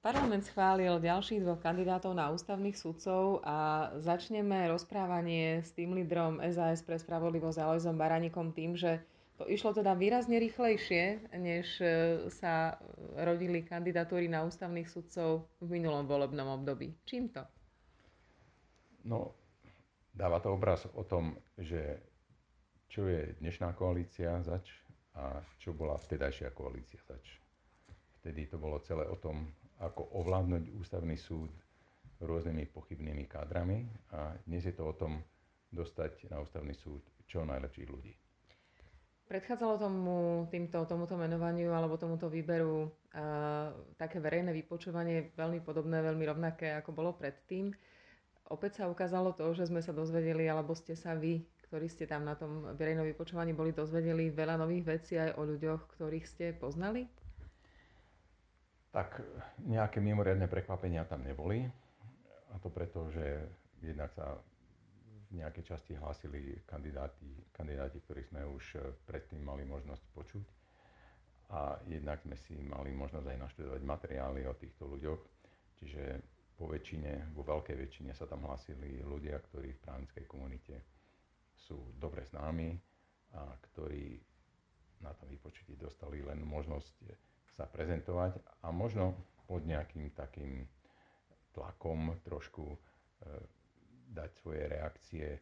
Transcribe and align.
Parlament 0.00 0.48
schválil 0.48 0.96
ďalších 0.96 1.44
dvoch 1.44 1.60
kandidátov 1.60 2.16
na 2.16 2.32
ústavných 2.32 2.72
sudcov 2.72 3.44
a 3.44 3.92
začneme 4.00 4.64
rozprávanie 4.72 5.60
s 5.60 5.76
tým 5.76 5.92
lídrom 5.92 6.40
SAS 6.40 6.80
pre 6.80 6.96
spravodlivosť 6.96 7.60
Alojzom 7.60 8.00
Baraníkom 8.00 8.56
tým, 8.56 8.80
že 8.80 9.04
to 9.36 9.44
išlo 9.44 9.76
teda 9.76 9.92
výrazne 9.92 10.40
rýchlejšie, 10.40 11.36
než 11.36 11.84
e, 11.84 11.88
sa 12.32 12.80
rodili 13.12 13.60
kandidatúry 13.60 14.24
na 14.24 14.40
ústavných 14.48 14.88
sudcov 14.88 15.44
v 15.60 15.68
minulom 15.68 16.08
volebnom 16.08 16.48
období. 16.48 16.96
Čím 17.04 17.28
to? 17.36 17.44
No, 19.04 19.36
dáva 20.16 20.40
to 20.40 20.56
obraz 20.56 20.88
o 20.96 21.04
tom, 21.04 21.36
že 21.60 22.00
čo 22.88 23.04
je 23.04 23.36
dnešná 23.36 23.76
koalícia 23.76 24.40
zač 24.40 24.64
a 25.12 25.44
čo 25.60 25.76
bola 25.76 26.00
vtedajšia 26.00 26.56
koalícia 26.56 27.04
zač. 27.04 27.36
Vtedy 28.24 28.48
to 28.48 28.56
bolo 28.56 28.80
celé 28.80 29.04
o 29.04 29.16
tom, 29.20 29.52
ako 29.80 30.12
ovládnuť 30.20 30.76
ústavný 30.76 31.16
súd 31.16 31.48
rôznymi 32.20 32.68
pochybnými 32.68 33.24
kádrami 33.24 33.88
a 34.12 34.36
dnes 34.44 34.68
je 34.68 34.76
to 34.76 34.84
o 34.84 34.94
tom 34.94 35.24
dostať 35.72 36.28
na 36.28 36.44
ústavný 36.44 36.76
súd 36.76 37.00
čo 37.24 37.48
najlepších 37.48 37.88
ľudí. 37.88 38.12
Predchádzalo 39.30 39.74
tomu, 39.78 40.14
týmto, 40.50 40.82
tomuto 40.90 41.14
menovaniu 41.14 41.70
alebo 41.70 41.94
tomuto 41.94 42.26
výberu 42.26 42.90
uh, 42.90 43.70
také 43.94 44.18
verejné 44.18 44.50
vypočúvanie 44.50 45.30
veľmi 45.38 45.62
podobné, 45.62 46.02
veľmi 46.02 46.24
rovnaké, 46.26 46.74
ako 46.74 46.90
bolo 46.90 47.14
predtým. 47.14 47.70
Opäť 48.50 48.82
sa 48.82 48.90
ukázalo 48.90 49.30
to, 49.30 49.54
že 49.54 49.70
sme 49.70 49.78
sa 49.78 49.94
dozvedeli, 49.94 50.50
alebo 50.50 50.74
ste 50.74 50.98
sa 50.98 51.14
vy, 51.14 51.46
ktorí 51.70 51.86
ste 51.86 52.10
tam 52.10 52.26
na 52.26 52.34
tom 52.34 52.74
verejnom 52.74 53.06
vypočúvaní 53.06 53.54
boli, 53.54 53.70
dozvedeli 53.70 54.34
veľa 54.34 54.58
nových 54.58 54.98
vecí 54.98 55.14
aj 55.14 55.38
o 55.38 55.46
ľuďoch, 55.46 55.94
ktorých 55.94 56.26
ste 56.26 56.50
poznali? 56.50 57.06
Tak 58.90 59.22
nejaké 59.62 60.02
mimoriadne 60.02 60.50
prekvapenia 60.50 61.06
tam 61.06 61.22
neboli. 61.22 61.62
A 62.50 62.58
to 62.58 62.68
preto, 62.70 63.06
že 63.14 63.22
jednak 63.78 64.10
sa 64.10 64.34
v 65.30 65.38
nejakej 65.38 65.62
časti 65.62 65.94
hlásili 65.94 66.58
kandidáti, 66.66 67.30
kandidáti, 67.54 68.02
ktorých 68.02 68.34
sme 68.34 68.42
už 68.50 68.64
predtým 69.06 69.46
mali 69.46 69.62
možnosť 69.62 70.04
počuť. 70.10 70.46
A 71.50 71.78
jednak 71.86 72.22
sme 72.26 72.34
si 72.34 72.58
mali 72.58 72.90
možnosť 72.90 73.26
aj 73.30 73.38
naštudovať 73.38 73.82
materiály 73.82 74.46
o 74.46 74.54
týchto 74.58 74.90
ľuďoch. 74.90 75.22
Čiže 75.78 76.02
po 76.58 76.66
väčšine, 76.66 77.30
vo 77.32 77.46
veľkej 77.46 77.78
väčšine 77.78 78.12
sa 78.12 78.26
tam 78.26 78.44
hlásili 78.44 79.00
ľudia, 79.06 79.38
ktorí 79.38 79.74
v 79.74 79.82
právnickej 79.86 80.24
komunite 80.26 80.74
sú 81.54 81.94
dobre 81.94 82.26
známi 82.26 82.74
a 83.38 83.54
ktorí 83.70 84.18
na 85.00 85.14
tom 85.14 85.30
vypočutí 85.30 85.78
dostali 85.78 86.20
len 86.20 86.42
možnosť 86.42 86.94
sa 87.54 87.66
prezentovať 87.66 88.38
a 88.64 88.70
možno 88.70 89.18
pod 89.46 89.66
nejakým 89.66 90.14
takým 90.14 90.66
tlakom 91.50 92.14
trošku 92.22 92.64
e, 92.70 92.78
dať 94.14 94.30
svoje 94.38 94.62
reakcie 94.70 95.26
e, 95.34 95.40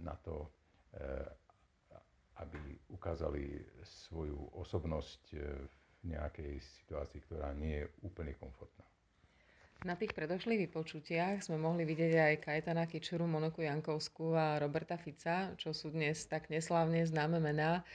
na 0.00 0.16
to, 0.20 0.48
e, 0.96 1.08
aby 2.38 2.60
ukázali 2.92 3.60
svoju 3.84 4.38
osobnosť 4.56 5.22
e, 5.34 5.38
v 5.98 6.14
nejakej 6.14 6.62
situácii, 6.62 7.20
ktorá 7.26 7.50
nie 7.58 7.82
je 7.82 7.90
úplne 8.06 8.32
komfortná. 8.38 8.86
Na 9.86 9.94
tých 9.94 10.10
predošlých 10.10 10.66
vypočutiach 10.66 11.46
sme 11.46 11.54
mohli 11.54 11.86
vidieť 11.86 12.14
aj 12.18 12.42
Kajetana 12.42 12.90
Kičuru, 12.90 13.30
Monoku 13.30 13.62
Jankovskú 13.62 14.34
a 14.34 14.58
Roberta 14.58 14.98
Fica, 14.98 15.54
čo 15.54 15.70
sú 15.70 15.94
dnes 15.94 16.26
tak 16.26 16.50
neslávne 16.50 17.06
známe 17.06 17.38
mená. 17.38 17.86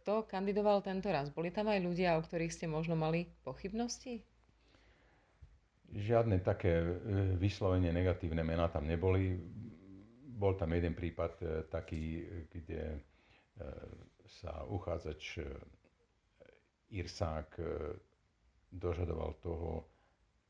Kto 0.00 0.28
kandidoval 0.28 0.84
tento 0.84 1.08
raz? 1.08 1.32
Boli 1.32 1.48
tam 1.48 1.72
aj 1.72 1.80
ľudia, 1.80 2.20
o 2.20 2.24
ktorých 2.24 2.52
ste 2.52 2.66
možno 2.68 2.92
mali 2.92 3.24
pochybnosti? 3.40 4.20
Žiadne 5.94 6.42
také 6.42 6.82
e, 6.82 6.90
vyslovene 7.38 7.94
negatívne 7.94 8.42
mená 8.42 8.66
tam 8.68 8.84
neboli. 8.84 9.38
Bol 10.34 10.58
tam 10.58 10.74
jeden 10.74 10.92
prípad 10.92 11.32
e, 11.40 11.44
taký, 11.70 12.26
kde 12.50 12.82
e, 12.92 12.98
sa 14.26 14.66
uchádzač 14.66 15.40
Irsák 16.90 17.58
dožadoval 18.70 19.38
toho, 19.42 19.86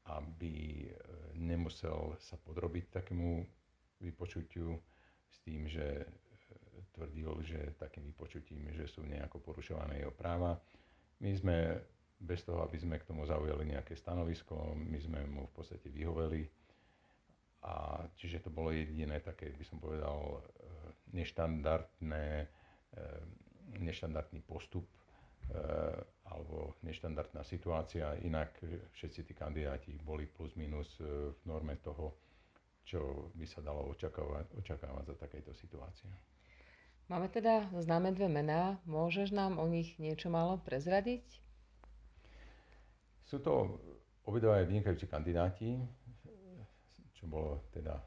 aby 0.09 0.89
nemusel 1.37 2.17
sa 2.21 2.37
podrobiť 2.37 3.01
takému 3.01 3.45
vypočutiu 4.01 4.77
s 5.29 5.37
tým, 5.41 5.65
že 5.69 6.05
tvrdil, 6.95 7.31
že 7.43 7.59
takým 7.79 8.05
vypočutím, 8.11 8.71
že 8.75 8.87
sú 8.91 9.03
nejako 9.07 9.41
porušované 9.41 10.03
jeho 10.03 10.15
práva. 10.15 10.59
My 11.21 11.31
sme 11.35 11.57
bez 12.19 12.43
toho, 12.43 12.63
aby 12.65 12.79
sme 12.79 12.97
k 12.99 13.09
tomu 13.09 13.27
zaujali 13.27 13.69
nejaké 13.69 13.95
stanovisko, 13.99 14.75
my 14.75 14.99
sme 14.99 15.21
mu 15.29 15.47
v 15.51 15.55
podstate 15.55 15.91
vyhoveli. 15.91 16.47
A 17.65 18.05
čiže 18.21 18.45
to 18.45 18.51
bolo 18.53 18.69
jediné 18.73 19.25
také, 19.25 19.49
by 19.57 19.65
som 19.65 19.81
povedal, 19.81 20.21
e, 20.21 21.17
neštandardné, 21.17 22.27
neštandardný 23.81 24.45
postup 24.45 24.85
alebo 26.25 26.75
neštandardná 26.83 27.45
situácia. 27.45 28.17
Inak 28.25 28.65
všetci 28.97 29.21
tí 29.29 29.33
kandidáti 29.37 29.93
boli 30.01 30.25
plus 30.25 30.57
minus 30.57 30.89
e, 30.99 31.05
v 31.31 31.41
norme 31.45 31.77
toho, 31.85 32.17
čo 32.85 33.29
by 33.37 33.45
sa 33.45 33.61
dalo 33.61 33.93
očakávať, 33.93 34.57
očakávať 34.57 35.05
za 35.13 35.17
takejto 35.21 35.53
situácie. 35.53 36.09
Máme 37.09 37.29
teda 37.29 37.69
známe 37.77 38.17
dve 38.17 38.33
mená. 38.33 38.81
Môžeš 38.89 39.31
nám 39.31 39.61
o 39.61 39.69
nich 39.69 40.01
niečo 40.01 40.33
málo 40.33 40.57
prezradiť? 40.65 41.25
Sú 43.29 43.41
to 43.45 43.81
obidva 44.25 44.65
vynikajúci 44.65 45.05
kandidáti, 45.05 45.77
čo 47.13 47.25
bolo 47.29 47.69
teda 47.77 48.01
e, 48.01 48.05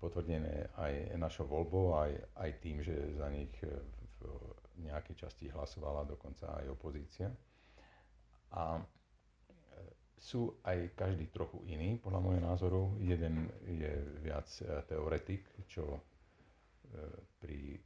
potvrdené 0.00 0.72
aj 0.80 0.92
našou 1.20 1.44
voľbou, 1.44 1.96
aj, 1.96 2.12
aj 2.40 2.50
tým, 2.64 2.80
že 2.80 2.94
za 3.20 3.28
nich 3.28 3.52
v 4.20 4.82
nejakej 4.84 5.16
časti 5.16 5.48
hlasovala 5.48 6.04
dokonca 6.04 6.52
aj 6.60 6.66
opozícia. 6.68 7.32
A 8.52 8.76
e, 8.76 8.82
sú 10.16 10.60
aj 10.64 10.96
každý 10.96 11.28
trochu 11.32 11.64
iný, 11.68 12.00
podľa 12.00 12.20
môjho 12.20 12.42
názoru. 12.42 12.82
Jeden 13.00 13.48
je 13.64 13.92
viac 14.20 14.48
e, 14.60 14.84
teoretik, 14.88 15.48
čo 15.68 15.96
e, 15.96 16.00
pri 17.40 17.80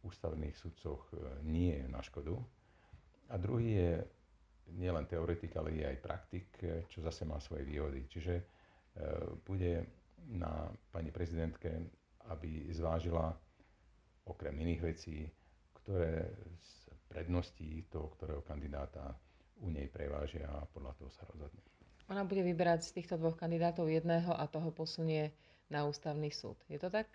ústavných 0.00 0.56
sudcoch 0.56 1.12
nie 1.44 1.76
je 1.76 1.86
na 1.88 2.00
škodu. 2.00 2.36
A 3.30 3.36
druhý 3.36 3.70
je 3.76 3.92
nielen 4.80 5.04
teoretik, 5.06 5.52
ale 5.60 5.76
je 5.76 5.84
aj 5.84 5.98
praktik, 6.00 6.46
čo 6.88 6.98
zase 7.04 7.28
má 7.28 7.36
svoje 7.38 7.68
výhody. 7.68 8.08
Čiže 8.08 8.34
bude 9.44 9.86
na 10.30 10.72
pani 10.90 11.12
prezidentke, 11.12 11.68
aby 12.32 12.72
zvážila 12.72 13.34
okrem 14.24 14.56
iných 14.56 14.82
vecí 14.82 15.28
ktoré 15.82 16.28
z 16.60 16.72
predností 17.10 17.82
toho, 17.90 18.12
ktorého 18.14 18.46
kandidáta 18.46 19.16
u 19.60 19.74
nej 19.74 19.88
prevážia 19.90 20.46
a 20.46 20.62
podľa 20.70 20.94
toho 21.02 21.10
sa 21.10 21.26
rozhodne. 21.26 21.60
Ona 22.10 22.22
bude 22.26 22.42
vyberať 22.46 22.90
z 22.90 23.02
týchto 23.02 23.18
dvoch 23.18 23.34
kandidátov 23.34 23.90
jedného 23.90 24.34
a 24.34 24.46
toho 24.46 24.70
posunie 24.70 25.30
na 25.70 25.86
ústavný 25.86 26.30
súd. 26.30 26.58
Je 26.66 26.78
to 26.78 26.90
tak? 26.90 27.06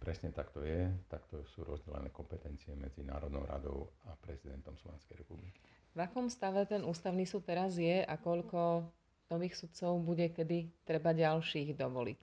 Presne 0.00 0.32
tak 0.32 0.48
to 0.50 0.64
je. 0.64 0.88
Takto 1.12 1.44
sú 1.52 1.60
rozdelené 1.62 2.08
kompetencie 2.08 2.72
medzi 2.72 3.04
Národnou 3.04 3.44
radou 3.44 3.92
a 4.08 4.16
prezidentom 4.16 4.72
Slovenskej 4.80 5.20
republiky. 5.20 5.60
V 5.92 6.00
akom 6.00 6.32
stave 6.32 6.64
ten 6.64 6.80
ústavný 6.82 7.28
súd 7.28 7.44
teraz 7.44 7.76
je 7.76 8.00
a 8.00 8.14
koľko 8.16 8.88
nových 9.28 9.60
sudcov 9.60 10.00
bude 10.00 10.32
kedy 10.32 10.72
treba 10.88 11.12
ďalších 11.12 11.76
dovoliť? 11.76 12.22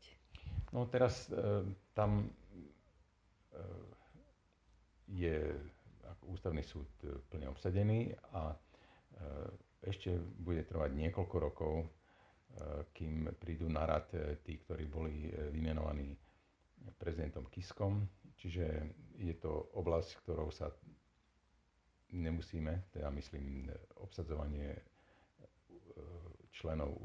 No 0.73 0.89
teraz 0.89 1.29
e, 1.29 1.63
tam 1.93 2.25
e, 2.25 2.27
je 5.07 5.37
ústavný 6.27 6.63
súd 6.63 6.87
e, 7.03 7.15
plne 7.31 7.47
obsadený 7.47 8.11
a 8.35 8.51
e, 8.51 8.57
ešte 9.87 10.19
bude 10.43 10.67
trvať 10.67 10.91
niekoľko 10.93 11.35
rokov, 11.39 11.73
e, 11.83 11.87
kým 12.91 13.31
prídu 13.39 13.71
na 13.71 13.87
rad 13.87 14.11
tí, 14.43 14.59
ktorí 14.59 14.85
boli 14.85 15.31
vymenovaní 15.51 16.11
prezidentom 16.97 17.45
Kiskom. 17.47 18.05
Čiže 18.37 18.65
je 19.17 19.33
to 19.37 19.73
oblasť, 19.73 20.21
ktorou 20.21 20.53
sa 20.53 20.69
nemusíme, 22.13 22.93
teda 22.93 23.09
myslím 23.11 23.67
obsadzovanie 23.97 24.77
členov 26.53 26.97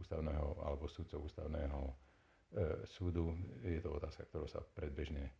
ústavného 0.00 0.60
alebo 0.64 0.88
súdcov 0.88 1.24
ústavného 1.28 1.80
súdu, 2.88 3.32
je 3.62 3.80
to 3.80 3.94
otázka, 3.94 4.26
ktorou 4.26 4.48
sa 4.48 4.64
predbežne 4.74 5.30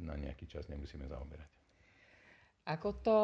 na 0.00 0.18
nejaký 0.18 0.48
čas 0.50 0.66
nemusíme 0.66 1.06
zaoberať. 1.06 1.50
Ako 2.66 2.90
to 3.02 3.18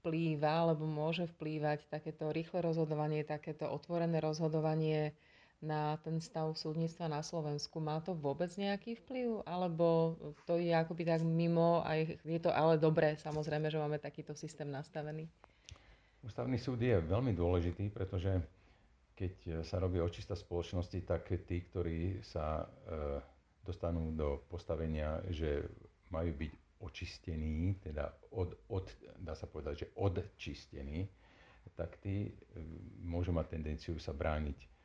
vplýva, 0.00 0.64
alebo 0.64 0.88
môže 0.88 1.28
vplývať 1.36 1.88
takéto 1.92 2.32
rýchle 2.32 2.64
rozhodovanie, 2.64 3.24
takéto 3.24 3.68
otvorené 3.68 4.20
rozhodovanie 4.20 5.12
na 5.58 5.98
ten 6.06 6.22
stav 6.22 6.54
súdnictva 6.54 7.10
na 7.10 7.22
Slovensku? 7.22 7.82
Má 7.82 7.98
to 7.98 8.14
vôbec 8.14 8.50
nejaký 8.54 8.98
vplyv? 9.04 9.42
Alebo 9.42 10.14
to 10.46 10.58
je 10.58 10.70
akoby 10.70 11.02
tak 11.02 11.22
mimo 11.26 11.82
a 11.82 11.98
je 12.04 12.40
to 12.40 12.54
ale 12.54 12.78
dobré, 12.78 13.18
samozrejme, 13.18 13.66
že 13.70 13.82
máme 13.82 13.98
takýto 13.98 14.34
systém 14.38 14.70
nastavený? 14.70 15.26
Ústavný 16.22 16.58
súd 16.58 16.82
je 16.82 16.98
veľmi 16.98 17.34
dôležitý, 17.34 17.94
pretože 17.94 18.42
keď 19.18 19.66
sa 19.66 19.82
robí 19.82 19.98
očista 19.98 20.38
spoločnosti, 20.38 21.02
tak 21.02 21.26
tí, 21.46 21.66
ktorí 21.66 22.22
sa 22.22 22.62
e, 22.62 22.66
dostanú 23.66 24.14
do 24.14 24.46
postavenia, 24.46 25.18
že 25.34 25.66
majú 26.14 26.30
byť 26.38 26.52
očistení, 26.78 27.74
teda 27.82 28.14
od, 28.30 28.54
od, 28.70 28.86
dá 29.18 29.34
sa 29.34 29.50
povedať, 29.50 29.74
že 29.74 29.90
odčistení, 29.98 31.10
tak 31.74 31.98
tí 31.98 32.30
e, 32.30 32.32
môžu 33.02 33.34
mať 33.34 33.58
tendenciu 33.58 33.98
sa 33.98 34.14
brániť 34.14 34.77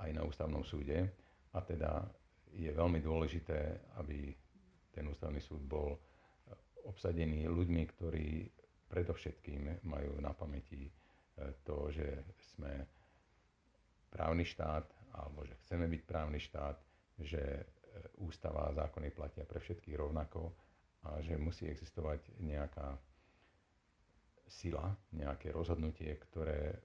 aj 0.00 0.10
na 0.12 0.22
ústavnom 0.24 0.64
súde. 0.64 1.08
A 1.52 1.58
teda 1.64 2.04
je 2.52 2.68
veľmi 2.72 3.00
dôležité, 3.00 3.92
aby 4.00 4.32
ten 4.92 5.04
ústavný 5.08 5.40
súd 5.40 5.60
bol 5.64 5.96
e, 5.96 5.98
obsadený 6.88 7.48
ľuďmi, 7.48 7.82
ktorí 7.96 8.28
predovšetkým 8.88 9.84
majú 9.84 10.20
na 10.20 10.32
pamäti 10.32 10.88
e, 10.88 10.92
to, 11.64 11.92
že 11.92 12.24
sme 12.56 12.84
právny 14.08 14.44
štát, 14.44 14.88
alebo 15.16 15.44
že 15.44 15.56
chceme 15.64 15.88
byť 15.88 16.02
právny 16.08 16.40
štát, 16.40 16.76
že 17.20 17.42
ústava 18.20 18.68
a 18.68 18.76
zákony 18.76 19.08
platia 19.12 19.44
pre 19.44 19.60
všetkých 19.60 19.96
rovnako 19.96 20.52
a 21.06 21.20
že 21.24 21.36
musí 21.40 21.68
existovať 21.68 22.40
nejaká 22.40 22.96
sila, 24.46 24.94
nejaké 25.12 25.50
rozhodnutie, 25.50 26.08
ktoré 26.16 26.76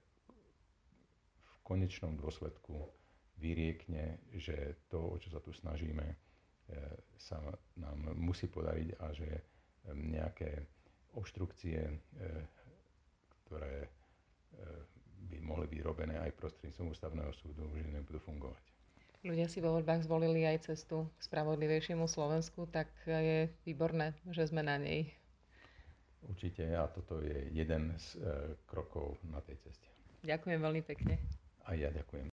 v 1.42 1.54
konečnom 1.62 2.18
dôsledku 2.18 2.90
vyriekne, 3.38 4.20
že 4.36 4.86
to, 4.90 5.14
o 5.14 5.16
čo 5.18 5.32
sa 5.32 5.40
tu 5.40 5.50
snažíme, 5.52 6.04
e, 6.04 6.16
sa 7.18 7.40
nám 7.78 8.16
musí 8.18 8.46
podariť 8.46 8.88
a 9.00 9.06
že 9.12 9.30
e, 9.30 9.42
nejaké 9.94 10.66
obštrukcie, 11.16 11.80
e, 11.80 11.96
ktoré 13.44 13.88
by 15.32 15.38
mohli 15.40 15.64
byť 15.64 15.80
robené 15.80 16.20
aj 16.20 16.36
prostredníctvom 16.36 16.92
ústavného 16.92 17.32
súdu, 17.32 17.64
že 17.72 17.88
nebudú 17.88 18.20
fungovať 18.20 18.72
ľudia 19.22 19.46
si 19.46 19.62
vo 19.62 19.78
voľbách 19.78 20.02
zvolili 20.02 20.42
aj 20.42 20.66
cestu 20.66 21.06
k 21.18 21.20
spravodlivejšiemu 21.30 22.10
Slovensku, 22.10 22.66
tak 22.66 22.90
je 23.06 23.46
výborné, 23.62 24.18
že 24.34 24.50
sme 24.50 24.66
na 24.66 24.76
nej. 24.76 25.14
Určite 26.26 26.66
a 26.74 26.86
toto 26.90 27.18
je 27.22 27.50
jeden 27.50 27.94
z 27.98 28.18
krokov 28.66 29.18
na 29.26 29.42
tej 29.42 29.58
ceste. 29.62 29.86
Ďakujem 30.22 30.58
veľmi 30.62 30.82
pekne. 30.86 31.18
A 31.66 31.74
ja 31.74 31.90
ďakujem. 31.90 32.30